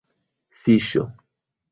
fiŝo 0.61 1.03